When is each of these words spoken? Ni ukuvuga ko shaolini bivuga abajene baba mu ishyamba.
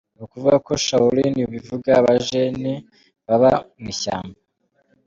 Ni 0.15 0.21
ukuvuga 0.25 0.57
ko 0.67 0.71
shaolini 0.85 1.41
bivuga 1.51 1.89
abajene 2.01 2.71
baba 3.27 3.51
mu 3.79 3.87
ishyamba. 3.93 4.37